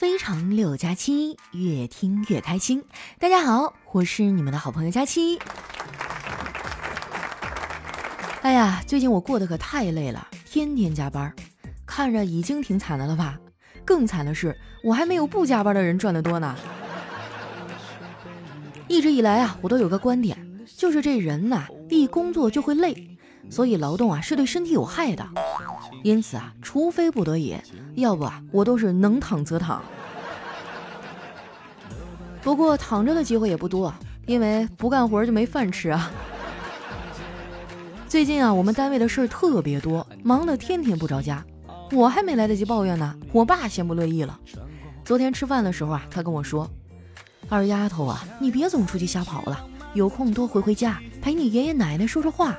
[0.00, 2.82] 非常六加七，越听越开心。
[3.18, 5.38] 大家好，我是你们的好朋友佳期。
[8.40, 11.30] 哎呀，最近我过得可太累了，天天加班，
[11.84, 13.38] 看着已经挺惨的了吧？
[13.84, 16.56] 更惨的是，我还没有不加班的人赚得多呢。
[18.88, 20.34] 一直以来啊，我都有个观点，
[20.78, 23.09] 就是这人呐，一工作就会累，
[23.50, 25.26] 所以劳动啊是对身体有害的。
[26.02, 27.56] 因此啊，除非不得已，
[27.96, 29.82] 要不啊，我都是能躺则躺。
[32.40, 33.92] 不过躺着的机会也不多，
[34.24, 36.10] 因为不干活就没饭吃啊。
[38.08, 41.44] 最近啊，我们单位的事儿特别多，忙得天天不着家。
[41.92, 44.38] 我还没来得及抱怨呢，我爸先不乐意了。
[45.04, 46.70] 昨天吃饭的时候啊，他跟我说
[47.50, 52.56] ：“二丫头啊，你别总出去瞎跑了，有空多回回家，陪你爷爷奶奶说说话。”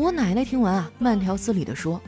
[0.00, 2.00] 我奶奶听完啊，慢条斯理地说：“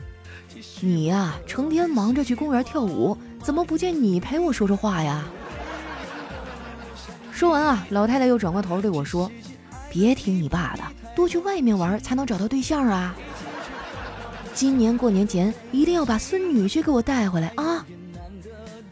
[0.81, 5.23] 你呀，成天忙着去公园跳舞，怎么不见你陪我说说话呀？”
[7.31, 9.31] 说完啊，老太太又转过头对我说
[9.93, 10.81] ：“别听你爸的，
[11.15, 13.15] 多去外面玩才能找到对象啊！
[14.55, 17.85] 今年过年前一定要把孙女婿给我带回来啊！”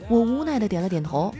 [0.08, 1.34] 我无奈的点了点头。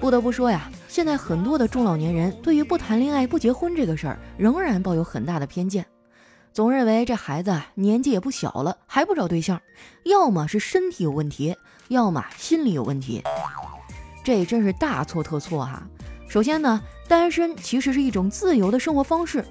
[0.00, 5.86] 不得不说呀，现在很多的中老年人对于不谈恋爱、不结婚这个事儿，仍然抱有很大的偏见。
[6.54, 9.60] 总认为这孩子年纪也不小了，还不找对象，
[10.04, 11.56] 要么是身体有问题，
[11.88, 13.20] 要么心理有问题。
[14.22, 15.84] 这真是大错特错哈！
[16.28, 19.42] 首先呢，单身其实是一种自由的生活方式；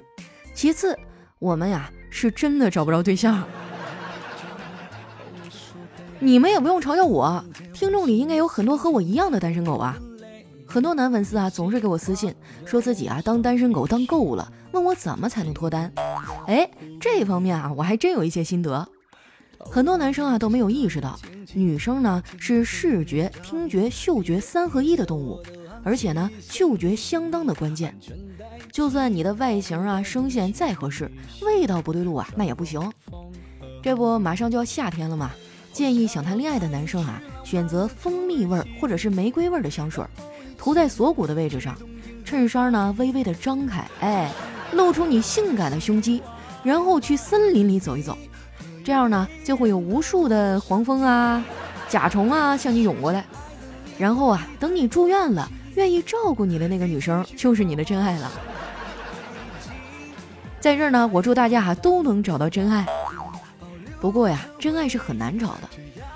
[0.54, 0.98] 其次，
[1.38, 3.44] 我们呀是真的找不着对象。
[6.18, 7.44] 你们也不用嘲笑我，
[7.74, 9.98] 听众里应该有很多和我一样的单身狗吧。
[10.66, 14.50] 很多男粉丝啊总是给我私信，说自己啊当单身狗当够了。
[14.72, 15.92] 问我怎么才能脱单？
[16.46, 18.86] 哎，这方面啊，我还真有一些心得。
[19.58, 21.18] 很多男生啊都没有意识到，
[21.54, 25.42] 女生呢是视觉、听觉、嗅觉三合一的动物，
[25.82, 27.96] 而且呢，嗅觉相当的关键。
[28.70, 31.10] 就算你的外形啊、声线再合适，
[31.42, 32.92] 味道不对路啊，那也不行。
[33.82, 35.30] 这不马上就要夏天了嘛，
[35.72, 40.04] 建议想谈恋爱的男生啊，选择蜂蜜味或者是玫瑰味的香水，
[40.58, 41.74] 涂在锁骨的位置上，
[42.22, 44.30] 衬衫呢微微的张开，哎。
[44.72, 46.20] 露出你性感的胸肌，
[46.64, 48.16] 然后去森林里走一走，
[48.82, 51.44] 这样呢就会有无数的黄蜂啊、
[51.88, 53.24] 甲虫啊向你涌过来。
[53.98, 58.32] 然后啊，等你住院了，愿意照顾你的那个女生就是你的真爱了。
[60.58, 62.86] 在这儿呢，我祝大家都能找到真爱。
[64.00, 65.68] 不过呀，真爱是很难找的，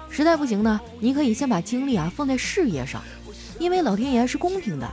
[0.08, 3.02] 实在不行呢，你可以先把精力啊放在事业上，
[3.58, 4.88] 因为老天爷是公平的，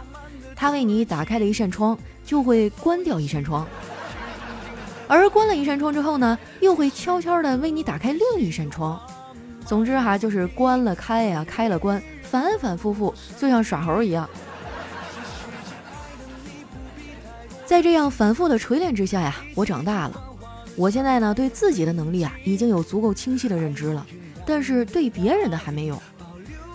[0.53, 1.97] 他为你打开了一扇窗。
[2.25, 3.67] 就会关掉一扇窗，
[5.07, 8.99] 而关了一扇窗之后呢，又会悄悄地为你打开另一扇窗。
[9.66, 14.27] 总之哈，就是关了开呀，开了关，反反复复，就像耍猴一样。
[17.66, 20.21] 在这样反复的锤炼之下呀，我长大了。
[20.75, 24.05] 我现在呢，对自己的能力啊，已经有足够清晰的认知了，
[24.45, 26.01] 但是对别人的还没有。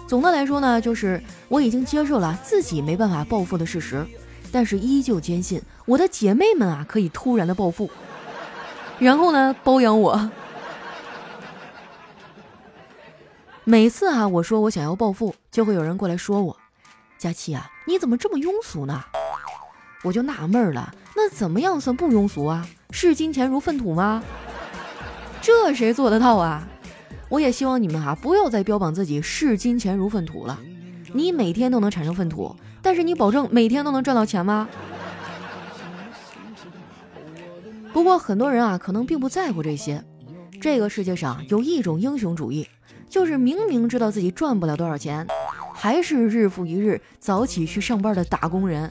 [0.08, 4.06] 总的来说呢，就是我已经接受了自己没办法暴富的事实。
[4.52, 7.88] 但是依旧坚信我的姐妹们啊可以突然的暴富，
[9.00, 10.30] 然后呢包养我。
[13.64, 16.56] 每次啊我说我想要暴富，就会有人过来说我，
[17.18, 19.02] 佳琪啊你怎么这么庸俗呢？
[20.02, 22.66] 我就纳闷了，那怎么样算不庸俗啊？
[22.90, 24.22] 视金钱如粪土吗？
[25.40, 26.66] 这谁做得到啊？
[27.28, 30.58] 我也希望你们啊不要再标榜自己视金钱如粪土了，
[31.12, 32.56] 你每天都能产生粪土。
[32.82, 34.68] 但是你保证每天都能赚到钱吗？
[38.00, 40.02] 不过很多人啊，可能并不在乎这些。
[40.58, 42.66] 这个世界上有一种英雄主义，
[43.10, 45.26] 就是明明知道自己赚不了多少钱，
[45.74, 48.90] 还是日复一日早起去上班的打工人。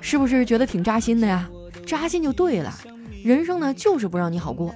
[0.00, 1.48] 是不是觉得挺扎心的呀？
[1.86, 2.74] 扎心就对了。
[3.22, 4.74] 人生呢，就是不让你好过。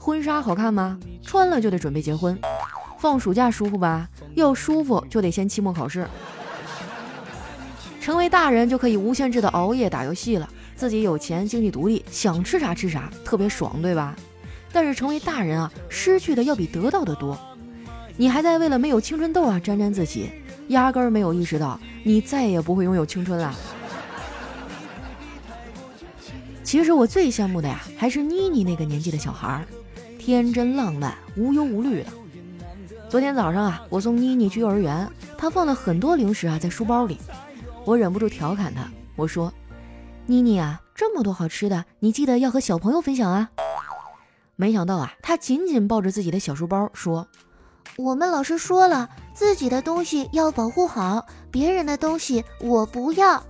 [0.00, 0.98] 婚纱好看吗？
[1.22, 2.40] 穿了就得准备结婚。
[2.98, 4.08] 放暑假舒服吧？
[4.34, 6.06] 要舒服就得先期末考试。
[8.00, 10.48] 成为大人就可以无限制的熬夜打游戏了，
[10.82, 14.16] 自己有钱，经济独立，想吃啥吃啥，特别爽，对吧？
[14.72, 17.38] 但是成为大人啊，失去的要比得到的多。
[18.16, 20.32] 你还在为了没有青春痘啊沾沾自喜，
[20.70, 23.54] 压根儿没有意识到你再也不会拥有青春了。
[26.64, 29.64] 其实我最羡慕的呀，还是妮妮那个年纪的小孩儿，
[30.18, 32.10] 天真浪漫，无忧无虑的。
[33.08, 35.08] 昨天早上啊，我送妮妮去幼儿园，
[35.38, 37.18] 她放了很多零食啊在书包里，
[37.84, 39.52] 我忍不住调侃她，我说
[40.32, 43.50] ：“妮妮啊，这么多好吃的，你记得要和小朋友分享啊。”
[44.56, 47.28] 没想到啊，他紧紧抱着自己的小书包说
[47.98, 53.42] ：“我们老师说了，自己的东西要保护好，别人的东西我不要。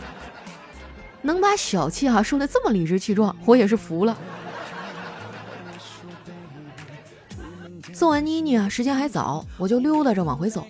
[1.22, 4.14] 能把小气哈说的这么理直气壮，我也是服了。
[7.94, 10.66] 送完妮妮啊，时间还早，我就溜达着往回走。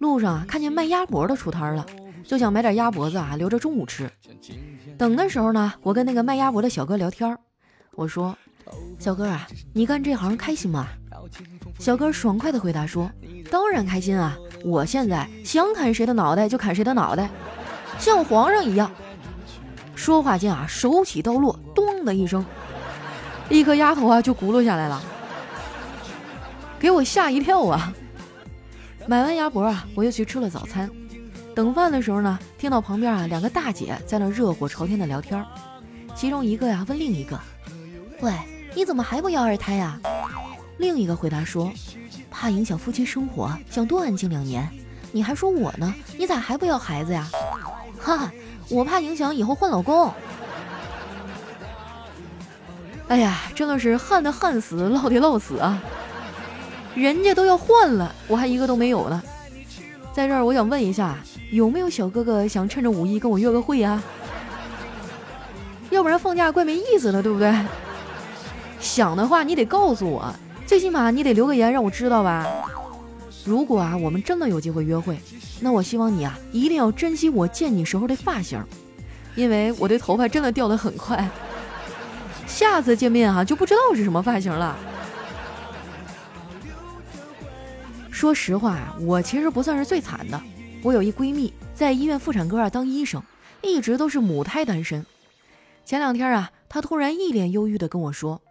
[0.00, 1.86] 路上啊，看见卖鸭脖的出摊了，
[2.24, 4.10] 就想买点鸭脖子啊，留着中午吃。
[4.96, 7.36] 等的时候呢，我跟那个卖鸭脖的小哥聊天
[7.96, 8.36] 我说
[8.98, 10.86] ：“小哥啊，你干这行开心吗？”
[11.78, 13.10] 小哥爽快的回答说
[13.50, 14.36] ：“当然开心啊！
[14.64, 17.28] 我现在想砍谁的脑袋就砍谁的脑袋，
[17.98, 18.90] 像皇上一样。”
[19.96, 22.44] 说话间啊，手起刀落，咚的一声，
[23.48, 25.02] 一颗鸭头啊就轱辘下来了，
[26.78, 27.92] 给我吓一跳啊！
[29.06, 30.90] 买完鸭脖啊，我又去吃了早餐。
[31.54, 35.44] 等饭的时候呢，听到旁边啊两个大姐在那热火朝天的聊天，
[36.14, 37.38] 其中一个呀问另一个
[38.20, 38.32] ：“喂，
[38.74, 39.98] 你怎么还不要二胎呀？”
[40.78, 41.72] 另一个回答说
[42.28, 44.68] ：“怕影响夫妻生活，想多安静两年。
[45.12, 45.94] 你还说我呢？
[46.18, 47.28] 你咋还不要孩子呀？”
[48.00, 48.32] 哈哈。
[48.70, 50.10] 我怕影响以后换老公。
[53.08, 55.82] 哎呀，真的是旱的旱死，涝的涝死啊！
[56.94, 59.22] 人家都要换了，我还一个都没有呢。
[60.14, 61.18] 在这儿，我想问一下，
[61.54, 64.02] 有没有小哥哥想趁着五一跟我约个会啊？
[65.88, 67.54] 要不然放假怪没意思的，对不对？
[68.80, 70.34] 想的话，你得告诉我，
[70.66, 72.44] 最起码你得留个言让我知道吧。
[73.44, 75.16] 如果啊，我们真的有机会约会。
[75.60, 78.60] 那我希望你啊，一定要珍惜我见你时候的发型，
[79.36, 81.30] 因为我的头发真的掉得很快。
[82.48, 84.76] 下次见面哈就不知道是什么发型了。
[88.10, 90.40] 说实话，我其实不算是最惨的。
[90.84, 93.22] 我有一闺蜜在医院妇产科啊当医生，
[93.62, 95.04] 一直都是母胎单身。
[95.82, 98.42] 前两天啊，她突然一脸忧郁的跟我说：“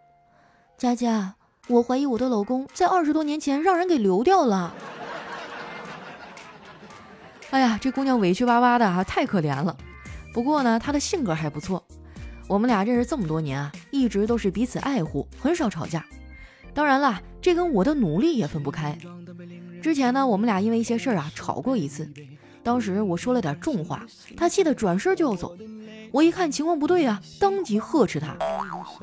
[0.76, 1.36] 佳佳，
[1.68, 4.74] 我怀疑我的老公在二十多年前让人给流掉了。
[7.52, 9.78] ”哎呀，这姑娘委屈巴巴的啊，太可怜了。
[10.34, 11.86] 不过呢，她的性格还不错。
[12.48, 16.04] 我们俩认识这么多年啊，一直都是彼此爱护，很少吵架。
[16.74, 18.98] 当然啦，这跟我的努力也分不开。
[19.84, 22.10] 之前呢，我们俩因为一些事儿啊吵过一次。
[22.64, 24.06] 当时我说了点重话，
[24.38, 25.58] 他气得转身就要走。
[26.14, 28.34] 我一看情况不对啊，当即呵斥他：“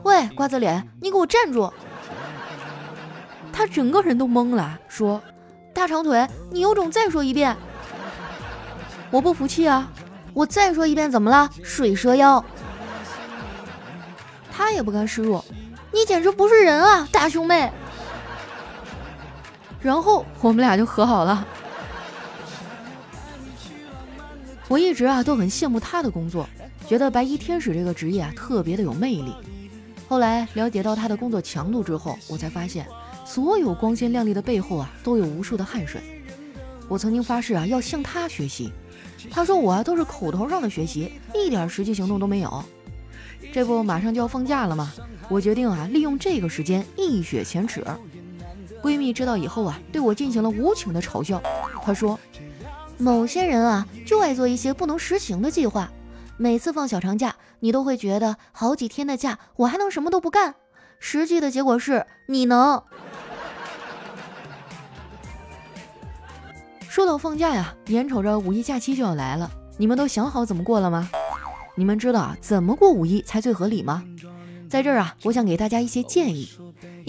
[0.05, 1.71] 喂，瓜子脸，你给我站住！”
[3.53, 5.21] 他整个人都懵了，说
[5.75, 7.55] ：“大长腿，你有种再说一遍。”
[9.13, 9.87] 我不服气啊！
[10.33, 11.51] 我再说一遍，怎么了？
[11.63, 12.43] 水蛇腰。
[14.51, 15.45] 他也不甘示弱，
[15.93, 17.71] 你简直不是人啊，大胸妹！
[19.83, 21.47] 然后我们俩就和好了。
[24.69, 26.49] 我一直啊都很羡慕他的工作，
[26.87, 29.35] 觉得白衣天使这个职业啊特别的有魅力。
[30.09, 32.87] 后来了解到他的工作强度之后，我才发现，
[33.25, 36.01] 所有光鲜亮丽的背后啊都有无数的汗水。
[36.89, 38.73] 我曾经发誓啊要向他学习。
[39.31, 42.65] 他说我啊都是口头上的学习，一点实际行动都没有。
[43.53, 44.93] 这不马上就要放假了吗？
[45.29, 47.85] 我决定啊利用这个时间一雪前耻。
[48.83, 51.43] 闺蜜知道以后啊，对我进行了无情的嘲笑。
[51.85, 52.19] 她说
[52.99, 55.91] ：“某些人啊就爱做一些不能实行的计划，
[56.37, 60.55] 每次放小长假，你都会觉得好几天的假我还能什么都不干。
[60.99, 62.83] 实际的结果是你能。”
[66.89, 71.09] 说到放假呀，眼瞅着五一假期就要来了，你们都想好怎么过了吗？
[71.77, 74.03] 你们知道啊，怎么过五一才最合理吗？
[74.69, 76.49] 在这儿啊，我想给大家一些建议。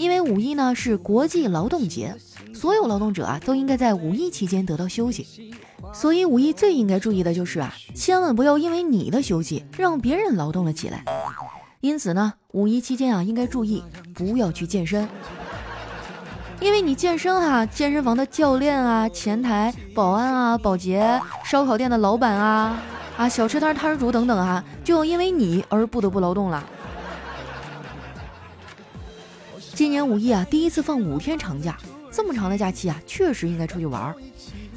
[0.02, 2.16] 因为五一呢是国际劳动节，
[2.52, 5.54] 所有劳动者啊都应该在五一期间得到休息，
[5.94, 11.04] 所以五一最应该注意的就是啊，千万不要因为你的休息让别人劳动了起来。
[11.80, 13.80] 因此呢，五一期间啊应该注意
[14.12, 15.08] 不要去健身。
[16.60, 22.82] 因为你健身哈，健身房的教练啊、前台保安啊、保洁、烧烤店的老板啊、
[23.16, 26.64] 啊小吃摊摊主等等啊，就因为你而不得不劳动了。
[29.74, 31.78] 今年五一啊，第一次放五天长假，
[32.10, 34.14] 这么长的假期啊，确实应该出去玩儿。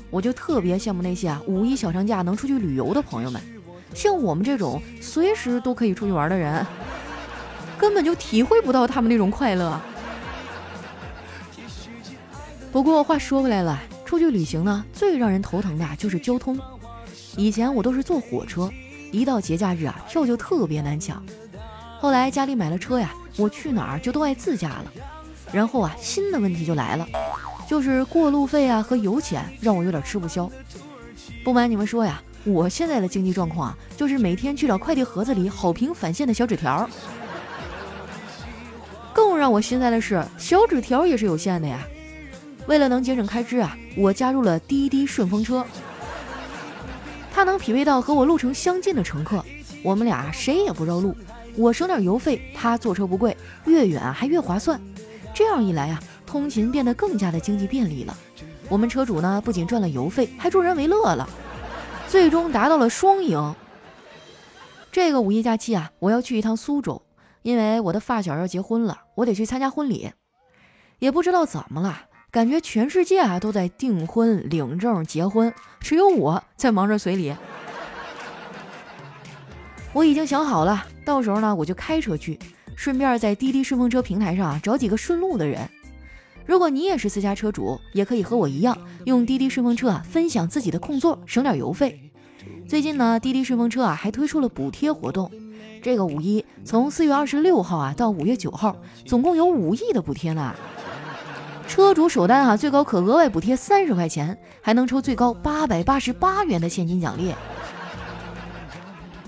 [0.09, 3.41] 我就特别羡慕那些啊五一小长假能出去旅游的朋友们，
[3.93, 6.65] 像我们这种随时都可以出去玩的人，
[7.77, 9.79] 根本就体会不到他们那种快乐。
[12.71, 16.57] 不过话说回来了，出去旅行呢，最让人头疼的就是交通。
[17.35, 18.71] 以前我都是坐火车，
[19.11, 21.21] 一到节假日啊，票就特别难抢。
[22.05, 24.85] 后来家里买了车呀，我去哪儿就都爱自驾了。
[25.51, 27.07] 然后啊，新的问题就来了，
[27.67, 30.47] 就是过路费啊和油钱让我有点吃不消。
[31.43, 36.87] 不瞒你们说呀，我现在的经济状况啊，就是每天去找快递盒子里好评返现的小纸条。
[39.11, 41.79] 更让我心塞的是，小纸条也是有限的呀。
[42.67, 45.65] 为了能节省开支啊，我加入了滴滴顺风车。
[47.33, 49.43] 它能匹配到和我路程相近的乘客，
[49.81, 51.15] 我们俩谁也不绕路，
[51.57, 53.35] 我省点油费，他坐车不贵，
[53.65, 54.79] 越远还越划算。
[55.33, 58.15] 这样一来啊，通勤变得更加的经济便利了。
[58.69, 61.29] 我们车主呢，不仅赚了油费，还助人为乐了，
[62.07, 63.55] 最终达到了双赢。
[64.91, 67.01] 这个五一假期啊，我要去一趟苏州，
[67.41, 70.11] 因为我的发小要结婚了，我得去参加婚礼。
[70.99, 72.03] 也不知道怎么了。
[72.31, 77.33] 感觉全世界啊都在订婚、领证、结婚，只有我在忙着随礼。
[79.93, 82.37] 我已经想好了，到时候呢我就开车去，
[82.75, 85.69] 顺便在滴滴顺风车平台上找几个顺路的人。
[86.45, 92.11] 如果你也是私家车主，也可以和我一样用滴滴顺风车啊分享自己的空座，省点油费。
[92.67, 95.31] 最近呢，滴滴顺风车啊还推出了补贴活动，
[95.81, 100.53] 这个五一从四月二十六号啊到五月九号，总共有五亿的补贴呢。
[101.67, 107.33] 车主首单啊，最高可额外补贴三十块钱，还能抽最高八百八十八元的现金奖励。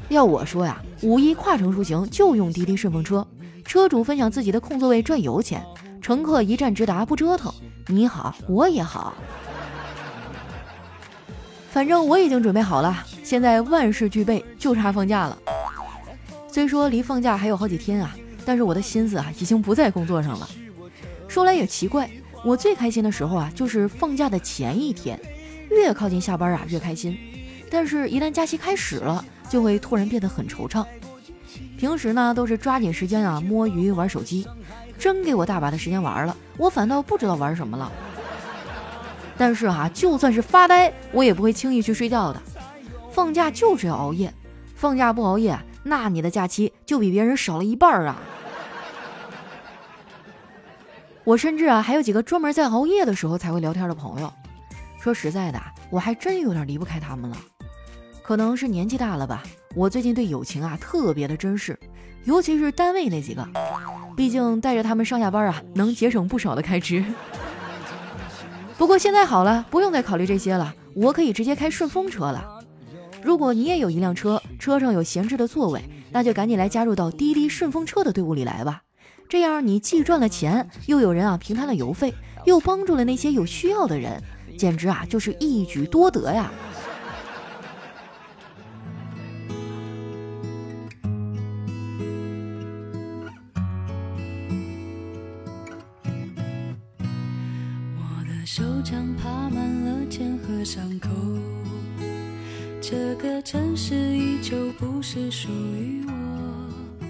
[0.09, 3.25] 要我说呀，五一跨城出行就用滴滴顺风车，
[3.65, 5.63] 车主分享自己的空座位赚油钱，
[6.01, 7.53] 乘客一站直达不折腾，
[7.87, 9.13] 你好我也好。
[11.69, 15.37] 反正我已经准备好了，现在万事俱备，就差放假了。
[16.47, 20.49] 虽说离放假还有好几天啊，但是我的心思啊已经不在工作上了。
[21.27, 22.09] 说来也奇怪。
[22.45, 25.19] 我最开心的时候啊，就是放假的前一天，
[25.69, 27.17] 越靠近下班啊越开心，
[27.69, 30.85] 但是，一旦假期开始了，就会突然变得很惆怅。
[31.77, 34.47] 平时呢，都是抓紧时间啊摸鱼玩手机，
[34.97, 37.91] 真给我大把的时间玩了，我反倒不知道玩什么了。
[39.37, 42.41] 但是哈，就算是发呆，我也不会轻易去睡觉的。
[43.11, 44.33] 放假就是要熬夜，
[44.75, 48.15] 放假不熬夜，那你的假期就比别人少了一半啊。
[51.23, 54.33] 我甚至啊，还有几个专门在熬夜的时候才会聊天的朋友。
[54.99, 57.37] 说实在的，我还真有点离不开他们了。
[58.27, 59.41] 可能是年纪大了吧，
[59.73, 61.79] 我最近对友情啊特别的珍视，
[62.25, 63.47] 尤其是单位那几个。
[64.17, 67.05] 毕竟带着他们上下班啊，能节省不少的开支。
[68.77, 72.59] 不过现在好了，不用再考虑这些了，我可以直接开顺风车了。
[73.23, 75.81] 如果你也有一辆车，车上有闲置的座位，
[76.11, 78.81] 那就赶紧来加入到滴滴顺风车的队伍里来吧。
[79.29, 84.21] 这样你既赚了钱，又有人啊平摊了油费，又帮助了那些有需要的人，
[84.57, 86.51] 简直啊就是一举多得呀！
[100.67, 101.07] 伤口，
[102.81, 107.07] 这个城市依旧不是属于我。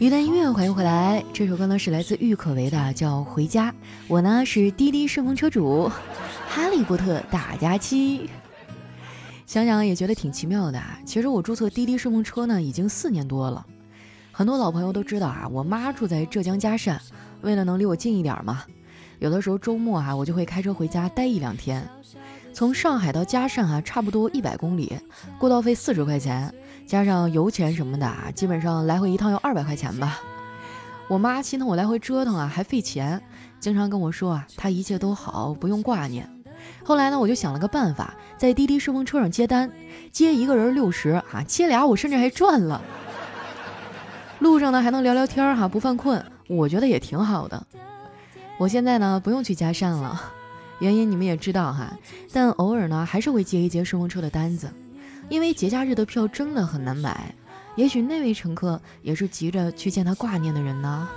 [0.00, 1.24] 一段音乐，欢迎回来。
[1.32, 3.70] 这首歌呢是来自郁可唯的，叫《回家》。
[4.08, 5.88] 我呢是滴滴顺风车主，
[6.48, 8.28] 哈利波特大假期。
[9.46, 10.98] 想想也觉得挺奇妙的啊。
[11.06, 13.64] 其实我注册滴滴顺风车呢已经四年多了。
[14.32, 17.00] 很多老朋友都知道啊，我妈住在浙江嘉善，
[17.42, 18.64] 为了能离我近一点嘛，
[19.20, 21.88] 有的时候周末啊我就会开车回家待一两天。
[22.54, 24.96] 从上海到嘉善啊，差不多一百公里，
[25.38, 26.54] 过道费四十块钱。
[26.86, 30.20] 加上油钱什么的啊，基本上来回一趟要二百块钱吧。
[31.08, 33.20] 我妈心疼我来回折腾啊，还费钱，
[33.58, 36.30] 经常跟我说啊，她一切都好，不用挂念。
[36.84, 39.68] 后来呢，我就想了个办法，在滴滴顺风车上接单，
[40.12, 42.80] 接一个人六十啊，接俩我甚至还赚了。
[44.38, 47.66] 路上呢还能聊聊天哈，不犯困，我觉得也挺好的。
[48.58, 50.22] 我现在呢不用去嘉善了，
[50.84, 51.96] 原因你们也知道哈，
[52.30, 54.70] 但偶尔呢还是会接一接顺风车的单子。
[55.30, 57.34] 因为节假日的票真的很难买，
[57.74, 61.08] 也许那位乘客也是急着去见他挂念的人呢。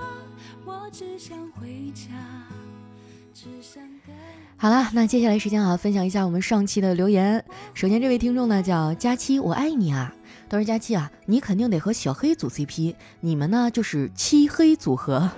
[4.56, 7.44] 好了，那接下来时间啊，分享一下我们上期的留言。
[7.74, 10.16] 首先这位听众呢叫佳期，我爱你啊，
[10.48, 15.30] 他说佳期啊，你肯定得和小黑组 CP，你们呢就是漆黑组合。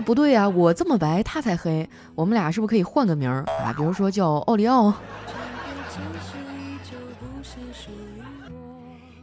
[0.00, 3.72] 不对啊，我这么白，他才黑，我们俩是不是可以换个名儿啊？
[3.76, 4.92] 比如说叫奥利奥。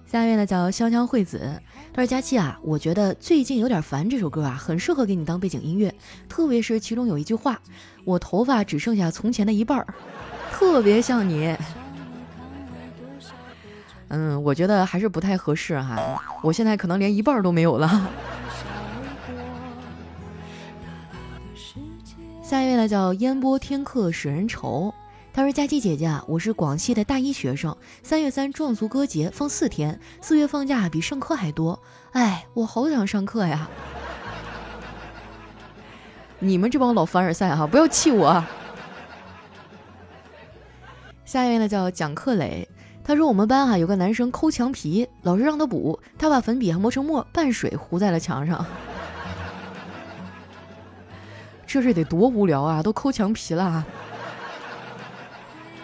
[0.05, 1.61] 下面呢叫香香惠子，
[1.93, 5.93] 他说佳期啊，我觉得最近有点烦这首歌啊，很适合给你当背景音乐，
[6.29, 7.59] 特别是其中有一句话，
[8.05, 9.87] 我头发只剩下从前的一半儿，
[10.53, 11.55] 特别像你。
[14.07, 15.97] 嗯，我觉得还是不太合适哈，
[16.43, 18.07] 我现在可能连一半都没有了。
[22.45, 24.93] 下一位呢叫烟波天客使人愁。
[25.33, 31.81] 他说：“佳琪姐姐啊，我是广西的大一学生，三月三壮族歌节放四天，四月放假比上课还多。
[32.11, 33.67] 哎，我好想上课呀。
[36.37, 38.43] 你们这帮老凡尔赛哈，不要气我。
[41.25, 42.69] 下一位呢叫蒋克磊，
[43.03, 48.63] 他说我们班啊有个男生抠墙皮，老师让他补，他把粉笔啊磨成沫，拌水糊在了墙上。
[51.75, 52.81] 这是得多无聊啊！
[52.81, 53.85] 都抠墙皮了啊。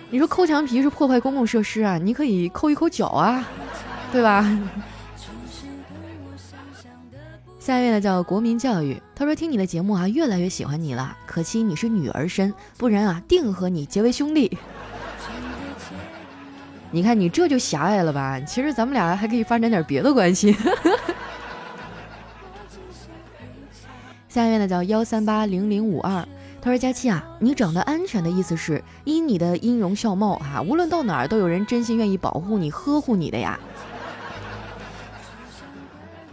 [0.10, 1.98] 你说抠墙皮是破坏公共设施啊？
[1.98, 3.46] 你可以抠一抠脚啊，
[4.10, 4.58] 对吧？
[7.60, 11.18] 下一位呢叫国民教育，他说听你的节目啊，越来越喜欢你了。
[11.26, 14.58] 可惜你是女儿身，不然啊，定和你结为兄弟。
[16.90, 18.40] 你看你这就狭隘了吧？
[18.40, 20.56] 其实咱们俩还可以发展点别的关系。
[24.32, 26.26] 下一位呢叫幺三八零零五二，
[26.62, 33.60] 他说佳期啊，你长得安全的意思是因你的音容笑貌哈，无论到哪儿都有人真心愿意保护你、呵护你的呀。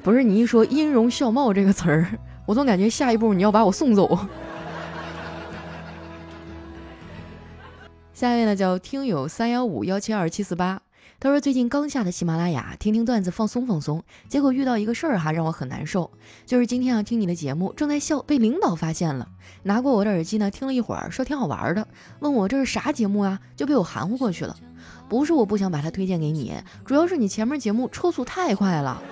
[0.00, 2.07] 不是你一说“音容笑貌”这个词儿，
[2.47, 4.17] 我总感觉下一步你要把我送走。
[8.14, 10.81] 下一位呢叫听友三幺五幺七二七四八，
[11.20, 16.12] 他说最近刚下的喜马拉雅，听听段子放松放松，结果遇到一个事儿哈，让我很难受。
[16.46, 19.26] 就是今天啊听你的节目，正在笑，被领导发现了，
[19.64, 21.88] 拿过我的耳机呢听了一会儿，说挺好玩的，
[22.20, 24.54] 问我这是啥节目啊，就被我含糊过去了。
[25.08, 29.02] 不是我不想把它推荐给你，主要是你前面节目车速太快了。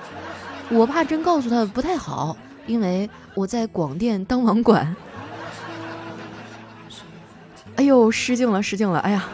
[0.71, 2.37] 我怕真告诉他不太好，
[2.69, 4.95] 因为我在广电当网管。
[7.75, 9.01] 哎呦，失敬了，失敬了！
[9.01, 9.29] 哎呀，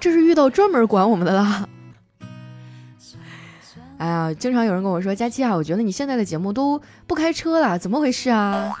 [0.00, 1.68] 这是遇到专门管我们的啦。
[3.98, 8.72] 哎呀，经常有人跟我说：“佳期啊，我觉得你现在的节目都不开车了，怎么回事啊？”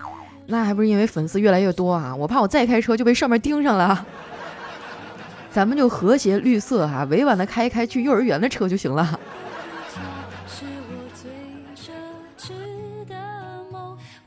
[0.46, 2.14] 那还不是因为粉丝越来越多啊！
[2.16, 4.06] 我怕我再开车就被上面盯上了。
[5.52, 9.18] 咱们就和谐绿色哈，委婉的开一开去幼儿园的车就行了。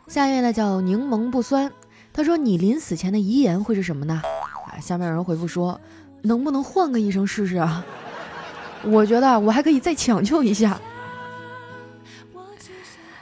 [0.08, 1.72] 下一位呢叫柠檬不酸，
[2.12, 4.22] 他说你临死前的遗言会是什么呢？
[4.68, 5.80] 啊，下面有人回复说，
[6.24, 7.86] 能不能换个医生试试啊？
[8.84, 10.80] 我觉得我还可以再抢救一下。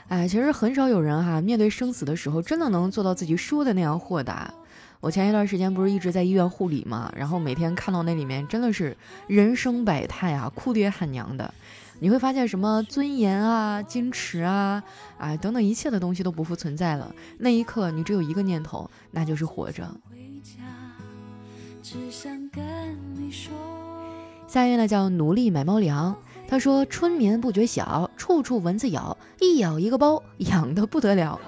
[0.08, 4.52] 哎，其实很少有人哈，面对生死的时候真的能做到自己说的那样豁达。
[5.00, 8.96] 我前一段时间不是一直在医院护理嘛，然后每天看到那里面真的是
[9.28, 11.54] 人生百态啊，哭爹喊娘的。
[12.00, 14.82] 你会发现什么尊严啊、矜持啊、
[15.18, 17.14] 啊等等一切的东西都不复存在了。
[17.38, 19.88] 那一刻，你只有一个念头，那就是活着。
[24.46, 26.14] 下一位呢叫努力买猫粮，
[26.48, 31.40] 他说春眠不觉晓，处处蚊子咬，一咬一个包，痒的不得了。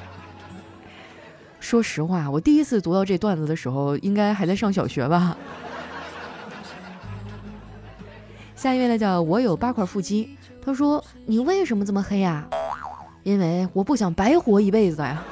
[1.60, 5.36] 说实话，我第一次读到这段子的时候，应该还在上小学吧。
[8.54, 10.36] 下一位呢，叫我有八块腹肌。
[10.62, 12.46] 他说：“你为什么这么黑呀？”
[13.24, 15.22] 因为我不想白活一辈子呀。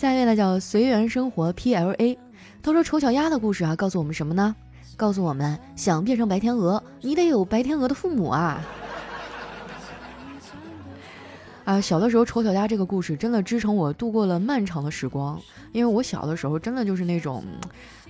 [0.00, 2.18] 下一位呢，叫随缘生活 P L A。
[2.62, 4.56] 他说：“丑小鸭的故事啊，告诉我们什么呢？
[4.96, 8.64] 告诉我们，想变成白天鹅，你得有白天鹅的父母啊。”
[11.66, 15.38] 啊，小的时候丑小鸭这个故事真的支撑我度过了漫长的时光，
[15.72, 17.44] 因为我小的时候真的就是那种。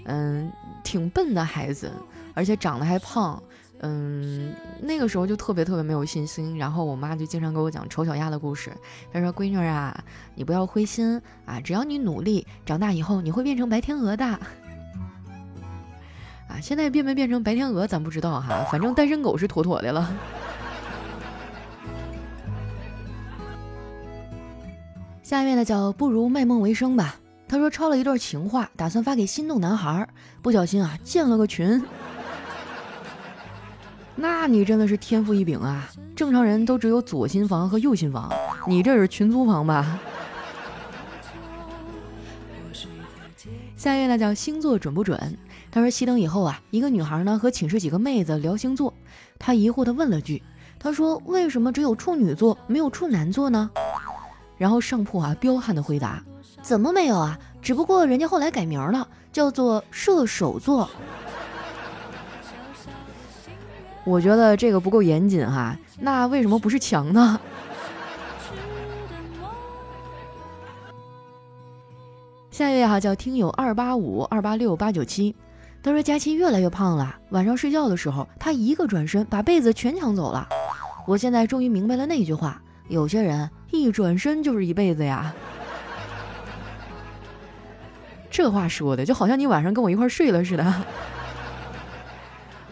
[0.05, 0.49] 嗯，
[0.85, 1.91] 挺笨的孩子，
[2.35, 3.43] 而且长得还胖。
[3.83, 6.59] 嗯，那个时候就特别特别没有信心。
[6.59, 8.71] 然后我妈就经常给我讲丑小鸭的故事。
[9.13, 14.25] 她说：“闺女啊，你不要灰心啊，只要你努力，长大以后你会变成白天鹅的。
[16.51, 20.15] ”啊，现在变没变成白天鹅咱不知道哈，反正单身狗是妥妥的了。
[25.23, 27.17] 下面呢叫不如卖梦为生吧。
[27.49, 30.07] 他说抄了一段情话，打算发给心动男孩，
[30.43, 31.83] 不小心啊建了个群。
[34.21, 35.89] 那你真的是天赋异禀啊！
[36.15, 38.31] 正常人都只有左心房和右心房，
[38.67, 39.99] 你这是群租房吧？
[43.75, 45.39] 下一位呢叫星座准不准？
[45.71, 48.93] 他说熄灯以后啊，一个女孩呢和寝室几个妹子聊星座，
[49.39, 50.43] 他疑惑的问了句，
[50.79, 53.71] 他说为什么只有处女座没有处男座呢？
[54.59, 56.23] 然后上铺啊彪悍的回答。
[56.61, 57.39] 怎么没有啊？
[57.63, 60.91] 只不过人家后来改名了，叫做射手座。
[64.11, 65.77] 我觉得这个不够严谨哈。
[66.01, 67.39] 那为什么不是墙呢？
[72.51, 75.37] 下一位哈叫听友二八五二八六八九七，
[75.81, 80.49] 他说佳期越来越胖了，晚上睡觉的时候他一个转身把被子全抢走了。
[81.07, 85.33] 我现在终于明白了那句话：有些人一转身就是一辈子呀。
[88.29, 90.65] 这话说的就好像你晚上跟我一块睡了似的，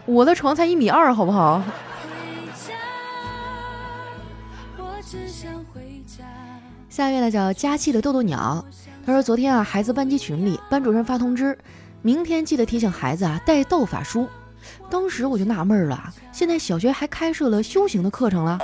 [0.09, 1.63] 我的床才一米二，好不好？
[6.89, 8.65] 下面呢叫佳气的豆豆鸟，
[9.05, 11.57] 他说昨天啊，孩子班级群里班主任发通知，
[12.01, 14.27] 明天记得提醒孩子啊带道法书。
[14.89, 18.59] 当时我就纳闷了，现在小学还开设了修行的课程了。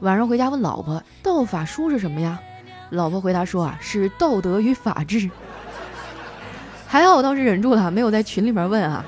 [0.00, 2.38] 晚上回家问老婆，道法书是什么呀？
[2.90, 5.30] 老婆回答说啊，是道德与法治。
[6.86, 9.02] 还好我当时忍住了，没有在群里面问啊。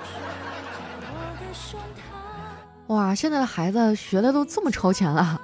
[2.88, 5.40] 哇，现在的孩子学的都这么超前了。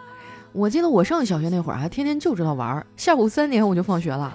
[0.53, 4.33] 我记得我上小学那会儿，还天天就知道玩，下午三点我就放学了。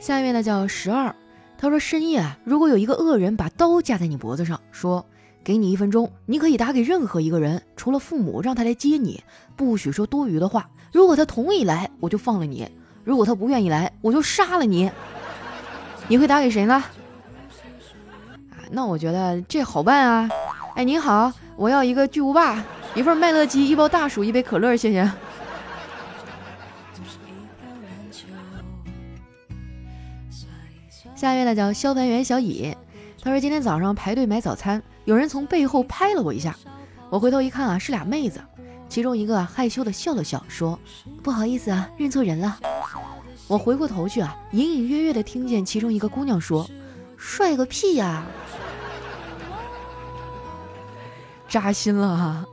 [0.00, 1.14] 下一位呢叫十二，
[1.56, 5.04] 他说深夜啊，如果有一个恶人把刀架在你脖子上，说
[5.42, 9.24] 给你一分钟，你可以打给任何一个人，除了父母，让他来接你，
[9.56, 10.68] 不许说多余的话。
[10.92, 12.68] 如果他同意来，我就放了你。
[13.02, 14.90] 如果他不愿意来，我就杀了你。
[16.06, 16.84] 你会打给谁呢？
[18.70, 20.30] 那我觉得这好办啊。
[20.74, 22.62] 哎，您好，我要一个巨无霸，
[22.94, 25.10] 一份麦乐鸡，一包大薯，一杯可乐，谢谢。
[31.14, 32.76] 下一位呢叫消防员小乙，
[33.22, 36.54] 他说今天早上排队买早餐，有人从背后拍了我一下，
[37.08, 38.40] 我回头一看啊，是俩妹子。
[38.88, 40.78] 其中一个害羞的笑了笑，说
[41.24, 42.58] ：“不好意思啊，认错人了。”
[43.48, 46.68] 我回过头去啊，隐隐约约的听见其中一个姑娘说
[47.16, 48.24] ：“帅个屁呀！”
[51.48, 52.44] 扎心了哈。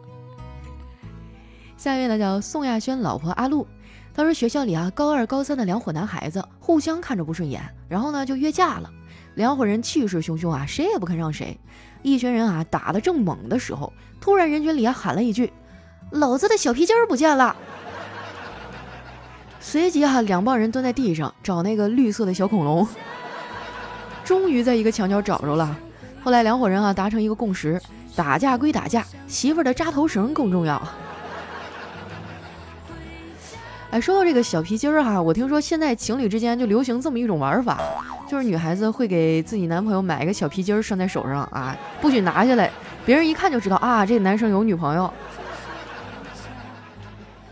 [1.78, 3.68] 下一位呢叫宋亚轩老婆阿露，
[4.14, 8.90] 她说学校里啊高二高三的两伙男孩子互相看着不顺眼，然后呢就约架了。
[9.36, 11.60] 两伙人气势汹汹啊，谁也不肯让谁。
[12.04, 15.52] 一群人啊打的正猛的时候，突然人群里啊喊了一句。
[16.12, 17.56] 老子的小皮筋儿不见了！
[19.60, 22.88] 随即哈，两帮人蹲在地上找那个绿色的小恐龙，
[24.24, 25.76] 终于在一个墙角找着了。
[26.24, 27.82] 后来两伙人啊达成一个共识：
[28.16, 30.82] 打架归打架，媳妇儿的扎头绳更重要。
[33.92, 37.80] 哎，说到这个小皮筋儿哈，我听说现在情侣之间就流行这么一种玩法，
[38.28, 42.72] 就是女孩子会给自己男朋友买一个小皮筋儿拴在手上啊，不许拿下来，
[43.06, 45.12] 别人一看就知道啊，这男生有女朋友。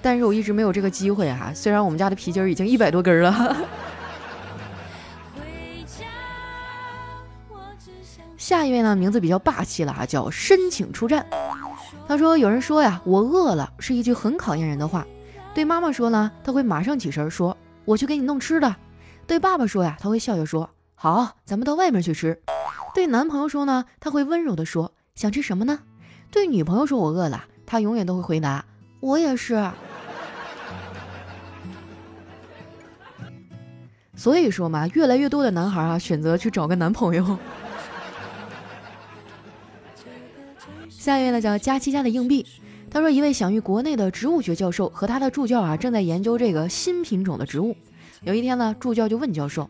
[0.02, 3.56] 但是我一直没有这个机会哈，虽然我们家的皮筋儿已经一百多根了。
[8.52, 11.26] 下一位呢，名字比较霸气了啊，叫申请出战。
[12.06, 15.08] 他说：“有人说呀，我饿了是一句很考验人的话。
[15.54, 18.76] 对妈妈说呢，他会马上起身说，我去给你弄吃的。
[19.26, 22.42] 对爸爸说呀，他会笑笑说，好，咱们到外面去吃。
[22.94, 25.80] 对男朋友说呢，他会温柔的说，想吃什么呢？
[26.30, 28.66] 对女朋友说我饿了，他永远都会回答，
[29.00, 29.66] 我也是。”
[34.14, 37.38] 所以说嘛，越来越多的男孩啊选择去找个男朋友。
[41.02, 42.46] 下一位呢叫佳期家的硬币，
[42.92, 47.76] 他说一位享誉国内的植物学教授和他的助教啊正在研究这个新品种的植物。
[48.22, 49.68] 有一天呢，助教就问教授：“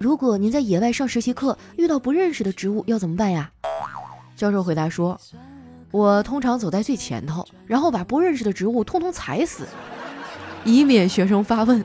[0.00, 3.50] 如果您在野外上实习课遇到不认识的植物要怎么办呀？”
[4.36, 5.20] 教授回答说
[5.92, 9.66] ：“我通常走在最前头，然后把不认识的植物通通踩死，
[10.64, 11.84] 以免学生发问。”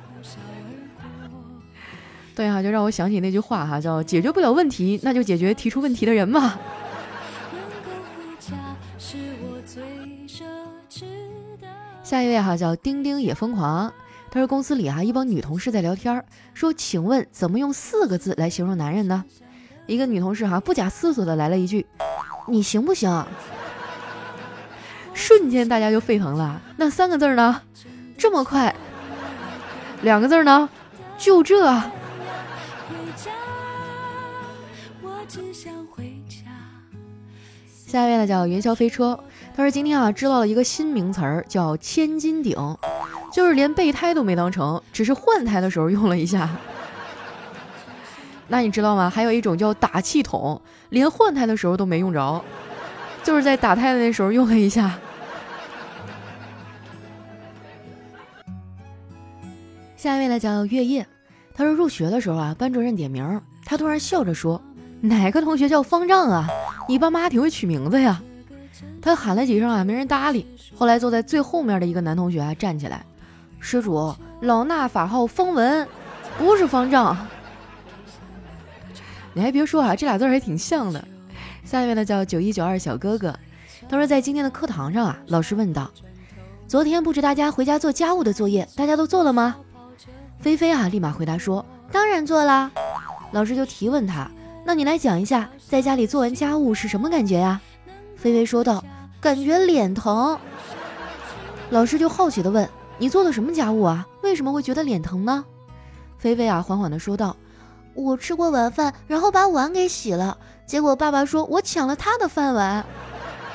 [2.33, 6.57] 对啊，就让我想起那句话哈，叫解决不了问题，那就解决提出问题的人吧。
[12.09, 13.93] 下一位哈叫丁丁也疯狂，
[14.31, 19.23] 他说公司里啊一帮女同事在聊天，说请问怎么用四个字来形容男人呢？
[19.85, 21.85] 一个女同事哈不假思索的来了一句
[22.49, 23.27] ：“你行不行？”
[25.13, 26.59] 瞬间大家就沸腾了。
[26.77, 27.61] 那三个字呢？
[28.17, 28.75] 这么快？
[30.01, 30.67] 两个字呢？
[31.19, 31.63] 就这？
[37.85, 39.23] 下一位呢叫元宵飞车，
[39.59, 42.55] 他说今天啊知道了一个新名词儿，叫千斤顶，
[43.29, 46.49] 就是连备胎都没当成，只是换胎的时候用了一下。
[48.47, 49.09] 那你知道吗？
[49.09, 52.41] 还有一种叫打气筒，连换胎的时候都没用着，
[53.21, 54.97] 就是在打胎的那时候用了一下。
[59.97, 61.05] 下一位呢叫月夜，
[61.53, 64.61] 他说入学的时候啊，班主任点名，他突然笑着说。
[65.01, 66.47] 哪个同学叫方丈啊？
[66.87, 68.21] 你爸妈挺会取名字呀。
[69.01, 70.45] 他喊了几声啊，没人搭理。
[70.75, 73.05] 后来坐在最后面的一个男同学啊站起来，
[73.59, 75.87] 施主，老衲法号方文，
[76.37, 77.17] 不是方丈。
[79.33, 81.03] 你还别说啊，这俩字还挺像的。
[81.63, 83.37] 下一位呢叫九一九二小哥哥，
[83.87, 85.89] 他说在今天的课堂上啊，老师问道
[86.67, 89.55] ：“昨天布置大家回家做家务的作业，大家都做了吗？”
[90.41, 92.71] 菲菲啊立马回答说：“当然做啦。”
[93.31, 94.29] 老师就提问他。
[94.65, 97.61] 那你来讲一下，在家里做完家务是什么感觉呀？
[98.21, 98.83] 菲菲说道
[99.21, 100.37] ：“感觉脸疼。”
[101.71, 102.67] 老师就好奇的问
[102.99, 104.05] ：“你做的什么家务啊？
[104.21, 105.45] 为什么会觉得脸疼呢？”
[106.19, 107.37] 菲菲啊，缓缓的说道
[107.95, 112.85] ：“我吃过晚饭，然后把碗给洗了，结果爸爸说我抢了他的饭碗，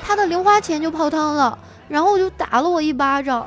[0.03, 3.46] 他的零花钱就泡汤了，然后就打了我一巴掌。”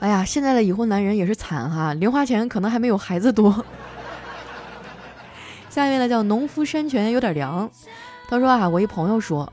[0.00, 3.64] 哎呀，现在的已婚男人也是惨哈，零花钱可能还没有孩子多。
[5.70, 7.70] 下一位呢叫农夫山泉有点凉，
[8.28, 9.50] 他说啊，我一朋友说，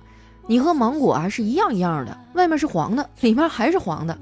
[0.47, 4.17] 你和芒果啊是一样一样的，外面是黄的，里面还是黄的。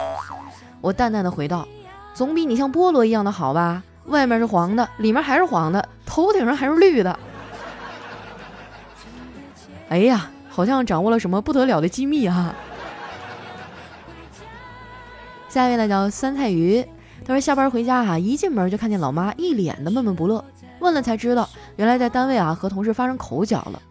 [0.81, 1.65] 我淡淡的回道，
[2.13, 3.81] 总比你像菠萝一样的好吧？
[4.07, 7.17] 外面是黄的，里面还是黄的，头顶上还是绿的。
[9.87, 12.53] 哎呀，好像掌握了什么不得了的机密啊！
[15.47, 16.85] 下一位呢叫酸菜鱼，
[17.25, 20.43] 他说下班回家哈，一进门就看见老妈一脸的闷闷不乐，
[20.85, 23.81] 问了才知道，原来在单位啊和同事发生口角了。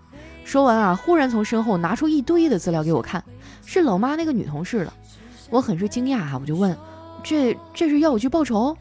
[0.45, 3.23] 说完啊，忽然从身后拿出一堆的资料给我看，
[3.67, 4.93] 是老妈那个女同事的。
[5.51, 6.77] 我很是惊讶哈，我就问，
[7.23, 8.77] 这这是要我去报仇？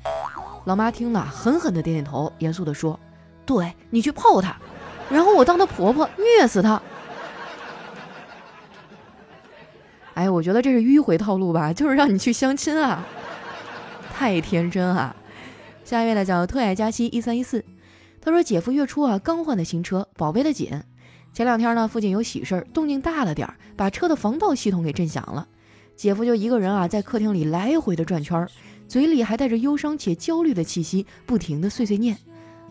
[0.65, 2.99] 老妈听了狠狠的点点头，严肃的说，
[3.45, 4.55] 对你去泡她，
[5.09, 6.81] 然后我当她婆婆虐死她。
[10.13, 13.03] 哎，我觉得这是迂回套路吧，就是让你去相亲啊，
[14.13, 15.15] 太天真啊！
[15.83, 17.62] 下一位呢叫特爱佳期一三一四，
[18.33, 20.81] 说姐夫月初啊刚换的新车，宝贝的紧。
[21.33, 25.47] 前两天呢附近有喜事儿，动静大了点儿，把车的防盗系统给震响了。
[25.95, 28.49] 姐夫就一个人啊在客厅里来回的转圈儿，
[28.87, 32.17] 嘴里还带着忧伤且焦虑的气息，不停的碎碎念：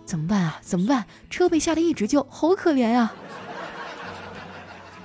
[0.04, 0.58] 怎么办啊？
[0.62, 1.04] 怎么办？
[1.30, 3.12] 车被吓得一直叫，好可怜呀！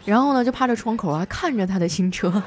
[0.05, 2.41] 然后呢，就趴着窗口啊，看着他的新车，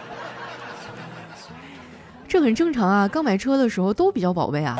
[2.26, 3.06] 这很正常啊。
[3.06, 4.76] 刚买车的时候都比较宝贝啊。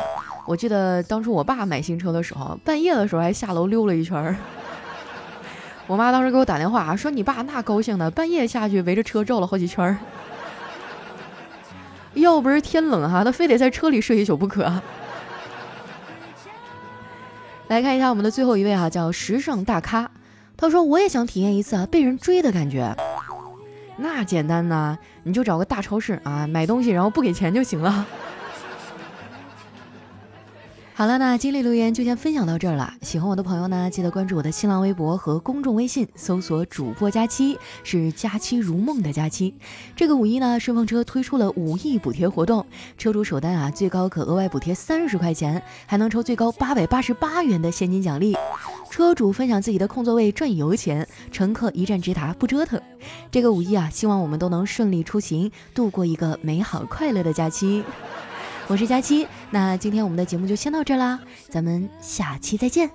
[0.51, 4.35] 我记得当初我爸买新车的时候，半夜的时候还下楼溜了一圈儿。
[5.87, 9.97] 我妈当时给我打电话说：“你爸那高兴的，半夜下去围着车绕了好几圈儿。
[12.15, 14.69] 要不是天冷哈，他非得在车里睡一宿不可。”
[17.69, 20.11] 来看一下我们的最后一位哈，叫时尚大咖。
[20.57, 22.93] 他说：“我也想体验一次啊，被人追的感觉。
[23.95, 28.05] 那简单呐，你就找个大超市啊，买东西然后不给钱就行了。”
[31.01, 32.93] 好了，那今日留言就先分享到这儿了。
[33.01, 39.55] 喜欢我的朋友呢，记得关注我的新浪微博和公众微信，搜索“主播佳期”，是“佳期如梦”的佳期。
[39.95, 42.63] 这个五一呢，顺风车推出了五亿补贴活动，
[42.99, 48.37] 车主首单啊，最高可额外补贴三十块钱，还能抽最高八百八十八元的现金奖励。
[48.91, 52.79] 车主分享自己的空座位赚油钱，乘客一站直达不折腾。
[53.31, 57.83] 这个五一啊，希望我们都能顺利出行，度过一个美好快乐的假期。
[58.71, 62.89] 我是佳期，那今天我们的节目就先到这啦，咱们下期再见。